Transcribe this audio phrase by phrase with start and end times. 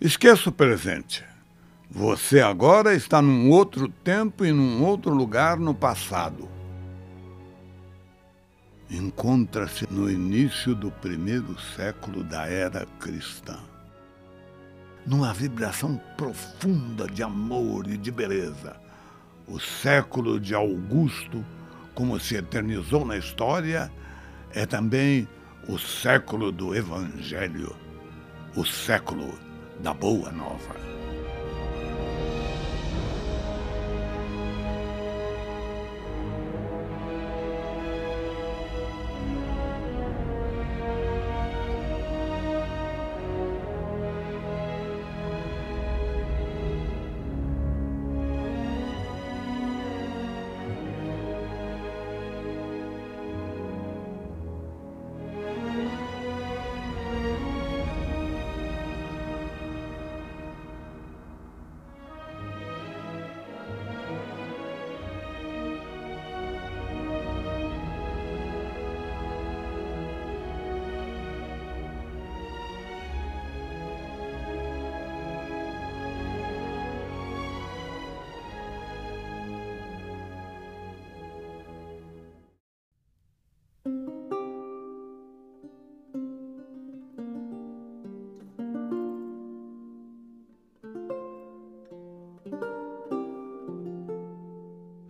[0.00, 1.24] Esqueça o presente.
[1.88, 6.48] Você agora está num outro tempo e num outro lugar no passado.
[8.90, 13.60] Encontra-se no início do primeiro século da era cristã.
[15.06, 18.76] Numa vibração profunda de amor e de beleza.
[19.46, 21.44] O século de Augusto,
[21.94, 23.92] como se eternizou na história,
[24.52, 25.28] é também
[25.68, 27.76] o século do Evangelho,
[28.56, 29.43] o século
[29.80, 30.93] da Boa Nova.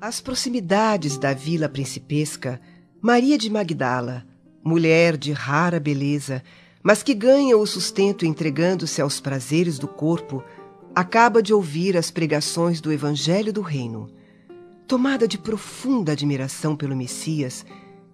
[0.07, 2.61] Às proximidades da vila principesca,
[3.01, 4.23] Maria de Magdala,
[4.63, 6.43] mulher de rara beleza,
[6.83, 10.45] mas que ganha o sustento entregando-se aos prazeres do corpo,
[10.95, 14.11] acaba de ouvir as pregações do Evangelho do Reino.
[14.87, 17.65] Tomada de profunda admiração pelo Messias,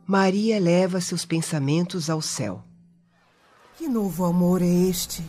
[0.07, 2.63] Maria leva seus pensamentos ao céu.
[3.77, 5.25] Que novo amor é este,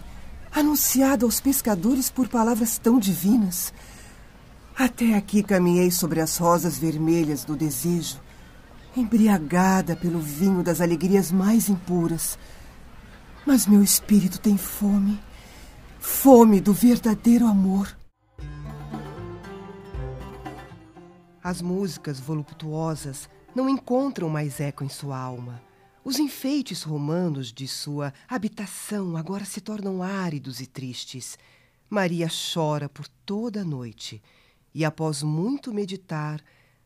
[0.52, 3.74] anunciado aos pescadores por palavras tão divinas?
[4.78, 8.20] Até aqui caminhei sobre as rosas vermelhas do desejo,
[8.96, 12.38] embriagada pelo vinho das alegrias mais impuras.
[13.46, 15.20] Mas meu espírito tem fome,
[16.00, 17.96] fome do verdadeiro amor.
[21.44, 25.62] As músicas voluptuosas não encontram mais eco em sua alma.
[26.04, 31.38] Os enfeites romanos de sua habitação agora se tornam áridos e tristes.
[31.90, 34.22] Maria chora por toda a noite
[34.74, 36.42] e após muito meditar,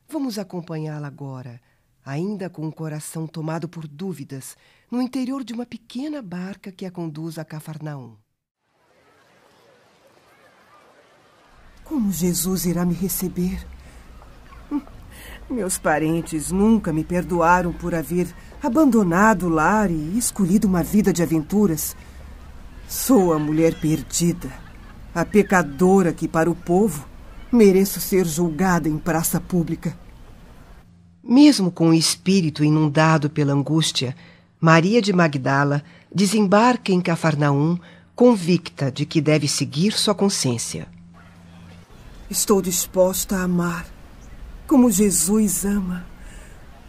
[0.08, 1.62] vamos acompanhá-la agora,
[2.04, 4.58] ainda com o coração tomado por dúvidas,
[4.92, 8.16] no interior de uma pequena barca que a conduz a Cafarnaum.
[11.84, 13.66] Como Jesus irá me receber?
[15.50, 21.22] Meus parentes nunca me perdoaram por haver abandonado o lar e escolhido uma vida de
[21.22, 21.96] aventuras.
[22.88, 24.52] Sou a mulher perdida,
[25.14, 27.08] a pecadora que, para o povo,
[27.56, 29.98] Mereço ser julgada em praça pública.
[31.24, 34.14] Mesmo com o espírito inundado pela angústia,
[34.60, 35.82] Maria de Magdala
[36.14, 37.80] desembarca em Cafarnaum,
[38.14, 40.86] convicta de que deve seguir sua consciência.
[42.30, 43.86] Estou disposta a amar,
[44.68, 46.06] como Jesus ama.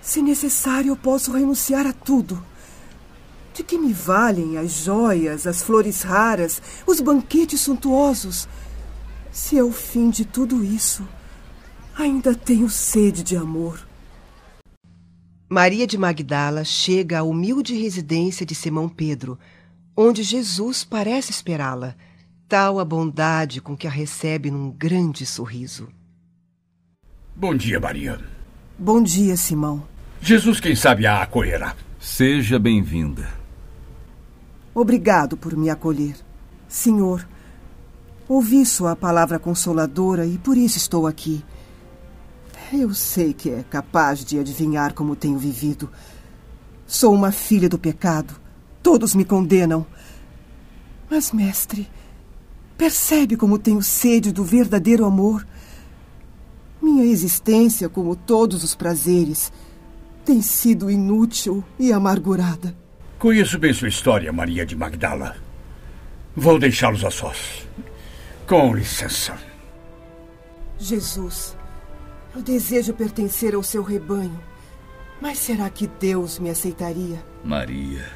[0.00, 2.42] Se necessário, eu posso renunciar a tudo.
[3.54, 8.48] De que me valem as joias, as flores raras, os banquetes suntuosos?
[9.36, 11.06] Se é o fim de tudo isso,
[11.94, 13.86] ainda tenho sede de amor.
[15.46, 19.38] Maria de Magdala chega à humilde residência de Simão Pedro,
[19.94, 21.94] onde Jesus parece esperá-la,
[22.48, 25.90] tal a bondade com que a recebe num grande sorriso.
[27.36, 28.18] Bom dia, Maria.
[28.78, 29.86] Bom dia, Simão.
[30.18, 31.76] Jesus, quem sabe, a acolherá.
[32.00, 33.28] Seja bem-vinda.
[34.74, 36.16] Obrigado por me acolher.
[36.66, 37.28] Senhor,
[38.28, 41.44] Ouvi sua palavra consoladora e por isso estou aqui.
[42.72, 45.88] Eu sei que é capaz de adivinhar como tenho vivido.
[46.84, 48.34] Sou uma filha do pecado.
[48.82, 49.86] Todos me condenam.
[51.08, 51.88] Mas, mestre,
[52.76, 55.46] percebe como tenho sede do verdadeiro amor?
[56.82, 59.52] Minha existência, como todos os prazeres,
[60.24, 62.76] tem sido inútil e amargurada.
[63.20, 65.36] Conheço bem sua história, Maria de Magdala.
[66.34, 67.66] Vou deixá-los a sós.
[68.46, 69.36] Com licença.
[70.78, 71.56] Jesus,
[72.32, 74.40] eu desejo pertencer ao seu rebanho.
[75.20, 77.20] Mas será que Deus me aceitaria?
[77.42, 78.08] Maria,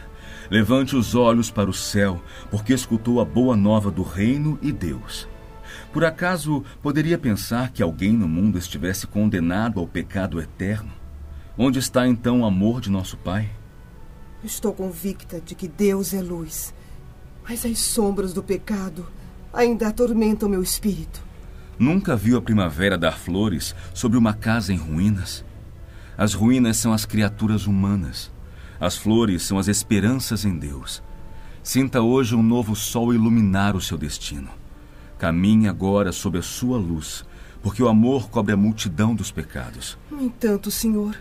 [0.49, 5.29] levante os olhos para o céu, porque escutou a boa nova do reino e Deus.
[5.93, 10.93] Por acaso poderia pensar que alguém no mundo estivesse condenado ao pecado eterno?
[11.59, 13.51] Onde está então o amor de nosso Pai?
[14.45, 16.73] Estou convicta de que Deus é luz,
[17.43, 19.05] mas as sombras do pecado
[19.53, 21.23] ainda atormentam meu espírito.
[21.79, 25.45] Nunca viu a primavera dar flores sobre uma casa em ruínas?
[26.17, 28.31] As ruínas são as criaturas humanas.
[28.79, 31.03] As flores são as esperanças em Deus.
[31.63, 34.49] Sinta hoje um novo sol iluminar o seu destino.
[35.19, 37.25] Caminhe agora sob a sua luz,
[37.63, 39.99] porque o amor cobre a multidão dos pecados.
[40.11, 41.17] No entanto, Senhor,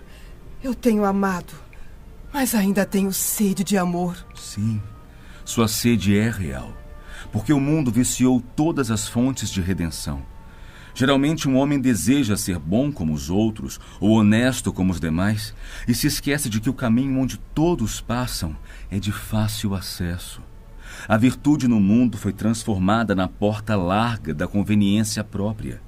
[0.63, 1.53] eu tenho amado,
[2.33, 4.15] mas ainda tenho sede de amor.
[4.35, 4.81] Sim,
[5.43, 6.73] sua sede é real,
[7.31, 10.21] porque o mundo viciou todas as fontes de redenção.
[10.93, 15.53] Geralmente, um homem deseja ser bom como os outros ou honesto como os demais
[15.87, 18.55] e se esquece de que o caminho onde todos passam
[18.91, 20.41] é de fácil acesso.
[21.07, 25.81] A virtude no mundo foi transformada na porta larga da conveniência própria.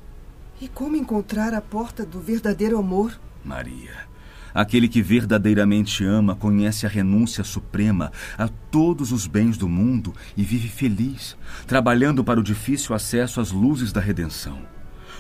[0.62, 3.20] E como encontrar a porta do verdadeiro amor?
[3.44, 4.11] Maria,
[4.54, 10.44] aquele que verdadeiramente ama conhece a renúncia suprema a todos os bens do mundo e
[10.44, 11.38] vive feliz,
[11.68, 14.60] trabalhando para o difícil acesso às luzes da redenção.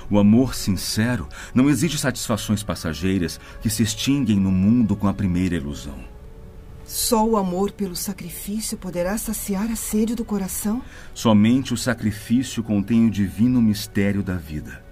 [0.09, 5.55] O amor sincero não exige satisfações passageiras que se extinguem no mundo com a primeira
[5.55, 6.11] ilusão.
[6.83, 10.81] Só o amor pelo sacrifício poderá saciar a sede do coração?
[11.13, 14.90] Somente o sacrifício contém o divino mistério da vida.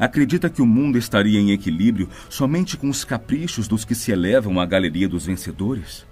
[0.00, 4.58] Acredita que o mundo estaria em equilíbrio somente com os caprichos dos que se elevam
[4.58, 6.06] à galeria dos vencedores?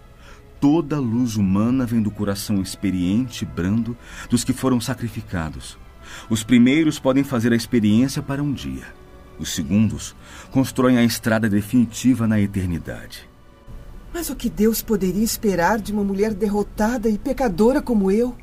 [0.61, 3.97] Toda luz humana vem do coração experiente e brando
[4.29, 5.79] dos que foram sacrificados.
[6.29, 8.85] Os primeiros podem fazer a experiência para um dia.
[9.39, 10.15] Os segundos
[10.51, 13.27] constroem a estrada definitiva na eternidade.
[14.13, 18.37] Mas o que Deus poderia esperar de uma mulher derrotada e pecadora como eu?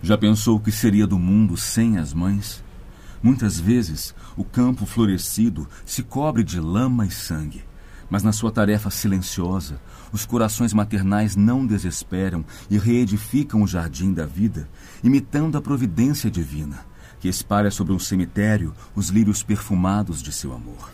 [0.00, 2.62] Já pensou o que seria do mundo sem as mães?
[3.22, 7.64] Muitas vezes, o campo florescido se cobre de lama e sangue.
[8.10, 9.80] Mas na sua tarefa silenciosa,
[10.12, 14.68] os corações maternais não desesperam e reedificam o jardim da vida,
[15.02, 16.84] imitando a providência divina,
[17.20, 20.90] que espalha sobre um cemitério os lírios perfumados de seu amor.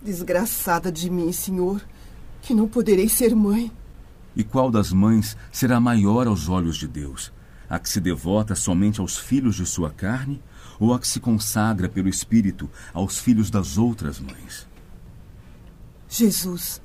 [0.00, 1.82] Desgraçada de mim, senhor
[2.42, 3.70] que não poderei ser mãe.
[4.34, 7.32] E qual das mães será maior aos olhos de Deus?
[7.68, 10.40] A que se devota somente aos filhos de sua carne
[10.80, 14.66] ou a que se consagra pelo Espírito aos filhos das outras mães?
[16.08, 16.82] Jesus,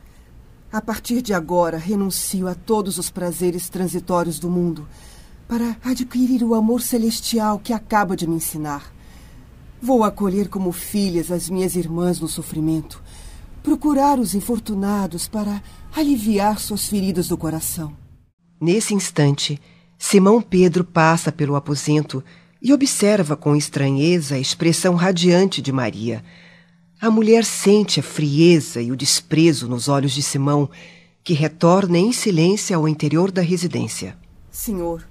[0.71, 4.87] a partir de agora renuncio a todos os prazeres transitórios do mundo
[5.47, 8.93] para adquirir o amor celestial que acaba de me ensinar.
[9.81, 13.01] Vou acolher como filhas as minhas irmãs no sofrimento
[13.65, 15.59] procurar os infortunados para
[15.91, 17.97] aliviar suas feridas do coração.
[18.61, 19.59] Nesse instante,
[19.97, 22.23] Simão Pedro passa pelo aposento
[22.65, 26.25] e observa com estranheza a expressão radiante de Maria.
[26.99, 30.67] A mulher sente a frieza e o desprezo nos olhos de Simão,
[31.23, 34.17] que retorna em silêncio ao interior da residência.
[34.49, 35.07] Senhor,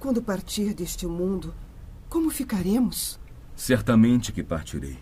[0.00, 1.54] quando partir deste mundo,
[2.08, 3.20] como ficaremos?
[3.54, 4.96] Certamente que partirei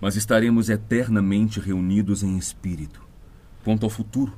[0.00, 3.02] mas estaremos eternamente reunidos em espírito.
[3.64, 4.32] Quanto ao futuro,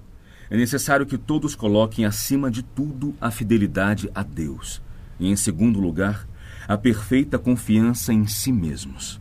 [0.49, 4.83] é necessário que todos coloquem acima de tudo a fidelidade a Deus
[5.19, 6.27] e, em segundo lugar,
[6.67, 9.21] a perfeita confiança em si mesmos.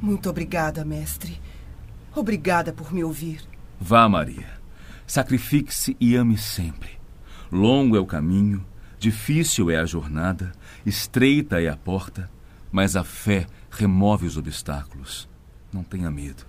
[0.00, 1.40] Muito obrigada, mestre.
[2.14, 3.40] Obrigada por me ouvir.
[3.80, 4.48] Vá, Maria.
[5.06, 6.90] Sacrifique-se e ame sempre.
[7.50, 8.64] Longo é o caminho,
[8.98, 10.52] difícil é a jornada,
[10.84, 12.30] estreita é a porta,
[12.70, 15.28] mas a fé remove os obstáculos.
[15.72, 16.44] Não tenha medo.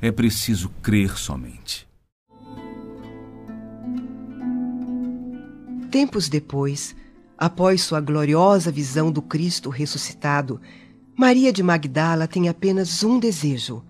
[0.00, 1.88] É preciso crer somente.
[5.90, 6.94] Tempos depois,
[7.38, 10.60] após sua gloriosa visão do Cristo ressuscitado,
[11.16, 13.84] Maria de Magdala tem apenas um desejo: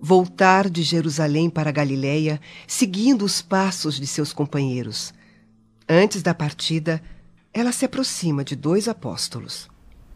[0.00, 5.12] voltar de Jerusalém para Galiléia, seguindo os passos de seus companheiros.
[5.88, 7.02] Antes da partida,
[7.52, 9.68] ela se aproxima de dois apóstolos.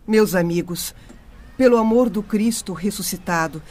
[0.06, 0.94] Meus amigos,
[1.56, 3.62] pelo amor do Cristo ressuscitado,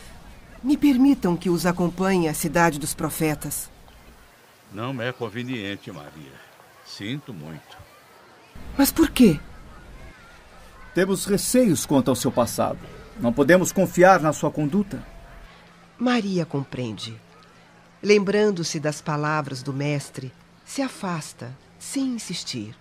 [0.63, 3.69] me permitam que os acompanhe à cidade dos profetas.
[4.71, 6.33] Não é conveniente, Maria.
[6.85, 7.86] Sinto muito.
[8.77, 9.39] Mas por quê?
[10.93, 12.79] Temos receios quanto ao seu passado.
[13.19, 15.03] Não podemos confiar na sua conduta.
[15.97, 17.19] Maria compreende.
[18.01, 20.31] Lembrando-se das palavras do Mestre,
[20.63, 22.75] se afasta, sem insistir.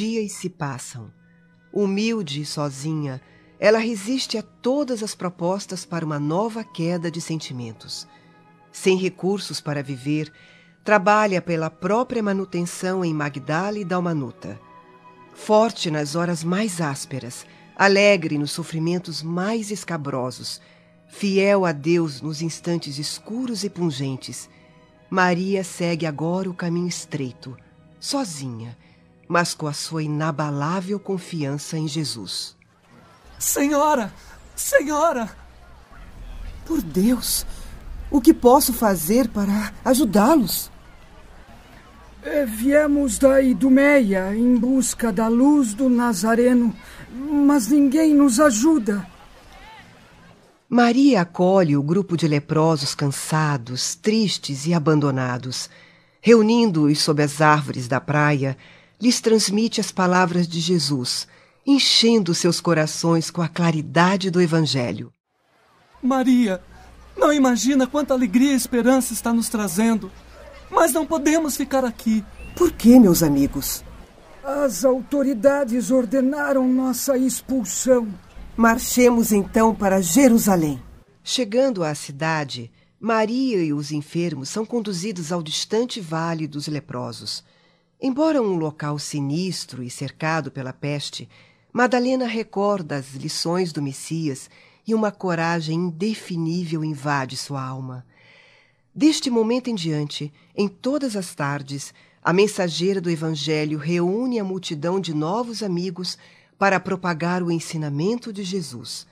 [0.00, 1.12] Dias se passam.
[1.70, 3.20] Humilde e sozinha,
[3.58, 8.08] ela resiste a todas as propostas para uma nova queda de sentimentos.
[8.72, 10.32] Sem recursos para viver,
[10.82, 14.58] trabalha pela própria manutenção em Magdala e Dalmanuta.
[15.34, 17.44] forte nas horas mais ásperas,
[17.76, 20.62] alegre nos sofrimentos mais escabrosos,
[21.08, 24.48] fiel a Deus nos instantes escuros e pungentes.
[25.10, 27.54] Maria segue agora o caminho estreito,
[28.00, 28.78] sozinha,
[29.30, 32.56] mas com a sua inabalável confiança em Jesus.
[33.38, 34.12] Senhora!
[34.56, 35.30] Senhora!
[36.66, 37.46] Por Deus!
[38.10, 40.68] O que posso fazer para ajudá-los?
[42.24, 46.74] É, viemos da Idumeia em busca da luz do Nazareno,
[47.14, 49.06] mas ninguém nos ajuda.
[50.68, 55.70] Maria acolhe o grupo de leprosos cansados, tristes e abandonados.
[56.20, 58.58] Reunindo-os sob as árvores da praia,
[59.00, 61.26] lhes transmite as palavras de Jesus,
[61.66, 65.12] enchendo seus corações com a claridade do Evangelho.
[66.02, 66.62] Maria,
[67.16, 70.10] não imagina quanta alegria e esperança está nos trazendo.
[70.70, 72.24] Mas não podemos ficar aqui.
[72.56, 73.84] Por que, meus amigos?
[74.42, 78.08] As autoridades ordenaram nossa expulsão.
[78.56, 80.82] Marchemos então para Jerusalém.
[81.22, 87.44] Chegando à cidade, Maria e os enfermos são conduzidos ao distante vale dos leprosos.
[88.02, 91.28] Embora um local sinistro e cercado pela peste,
[91.70, 94.48] Madalena recorda as lições do Messias
[94.86, 98.06] e uma coragem indefinível invade sua alma.
[98.94, 101.92] Deste momento em diante, em todas as tardes,
[102.24, 106.16] a mensageira do Evangelho reúne a multidão de novos amigos
[106.58, 109.06] para propagar o ensinamento de Jesus.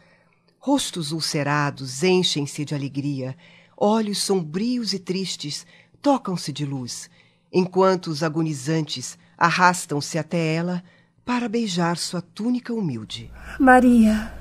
[0.59, 3.37] Rostos ulcerados enchem-se de alegria,
[3.77, 5.67] olhos sombrios e tristes
[6.01, 7.11] tocam-se de luz,
[7.53, 10.83] enquanto os agonizantes arrastam-se até ela
[11.25, 13.31] para beijar sua túnica humilde.
[13.59, 14.33] Maria,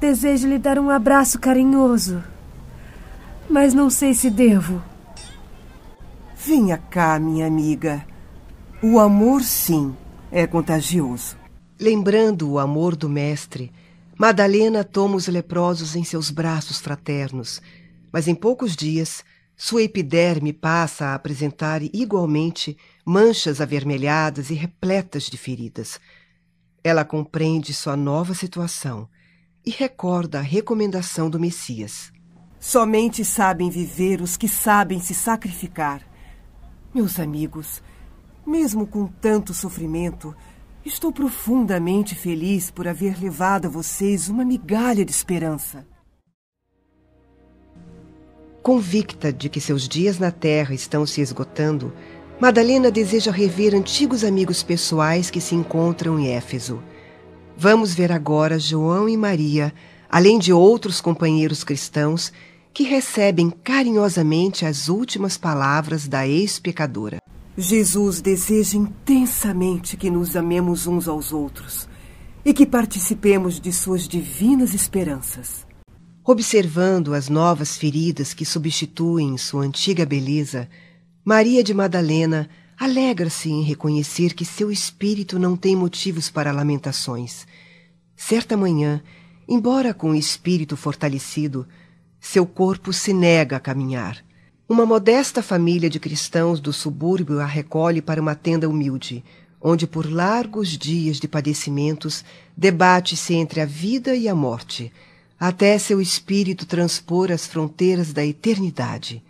[0.00, 2.22] desejo lhe dar um abraço carinhoso
[3.50, 4.80] mas não sei se devo.
[6.36, 8.06] Venha cá, minha amiga.
[8.80, 9.94] O amor, sim,
[10.30, 11.36] é contagioso.
[11.78, 13.72] Lembrando o amor do Mestre,
[14.16, 17.60] Madalena toma os leprosos em seus braços fraternos,
[18.12, 19.24] mas em poucos dias
[19.62, 26.00] sua epiderme passa a apresentar igualmente manchas avermelhadas e repletas de feridas.
[26.82, 29.06] Ela compreende sua nova situação
[29.62, 32.10] e recorda a recomendação do Messias.
[32.58, 36.00] Somente sabem viver os que sabem se sacrificar.
[36.94, 37.82] Meus amigos,
[38.46, 40.34] mesmo com tanto sofrimento,
[40.86, 45.86] estou profundamente feliz por haver levado a vocês uma migalha de esperança.
[48.62, 51.92] Convicta de que seus dias na Terra estão se esgotando,
[52.38, 56.82] Madalena deseja rever antigos amigos pessoais que se encontram em Éfeso.
[57.56, 59.72] Vamos ver agora João e Maria,
[60.10, 62.32] além de outros companheiros cristãos
[62.72, 67.18] que recebem carinhosamente as últimas palavras da ex-pecadora.
[67.56, 71.88] Jesus deseja intensamente que nos amemos uns aos outros
[72.44, 75.66] e que participemos de suas divinas esperanças.
[76.24, 80.68] Observando as novas feridas que substituem sua antiga beleza,
[81.24, 82.48] Maria de Madalena
[82.78, 87.46] alegra-se em reconhecer que seu espírito não tem motivos para lamentações.
[88.14, 89.02] Certa manhã,
[89.48, 91.66] embora com o espírito fortalecido,
[92.20, 94.22] seu corpo se nega a caminhar.
[94.68, 99.24] Uma modesta família de cristãos do subúrbio a recolhe para uma tenda humilde,
[99.58, 102.24] onde por largos dias de padecimentos
[102.54, 104.92] debate-se entre a vida e a morte,
[105.40, 109.24] até seu espírito transpor as fronteiras da eternidade.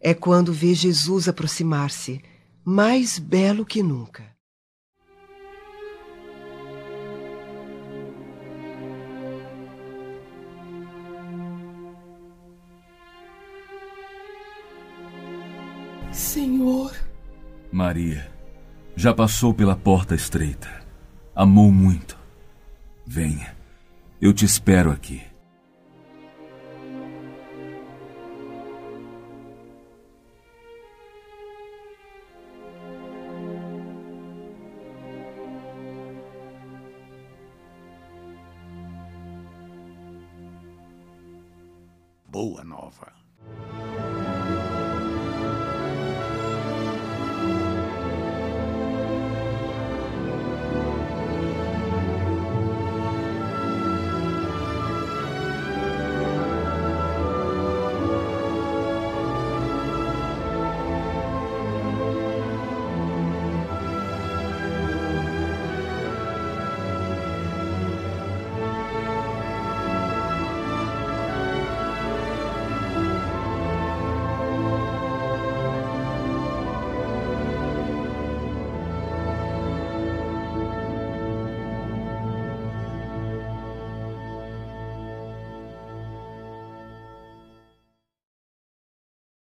[0.00, 2.22] É quando vê Jesus aproximar-se,
[2.64, 4.32] mais belo que nunca.
[16.12, 16.94] Senhor.
[17.72, 18.30] Maria,
[18.94, 20.68] já passou pela porta estreita.
[21.34, 22.16] Amou muito.
[23.04, 23.53] Venha,
[24.24, 25.22] eu te espero aqui.
[42.26, 43.23] Boa nova.